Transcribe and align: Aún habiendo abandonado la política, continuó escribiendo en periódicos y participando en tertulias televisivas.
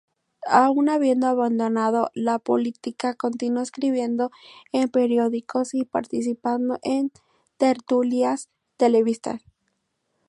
Aún 0.49 0.89
habiendo 0.89 1.27
abandonado 1.27 2.09
la 2.15 2.39
política, 2.39 3.13
continuó 3.13 3.61
escribiendo 3.61 4.31
en 4.71 4.89
periódicos 4.89 5.75
y 5.75 5.85
participando 5.85 6.79
en 6.81 7.11
tertulias 7.59 8.49
televisivas. 8.77 9.43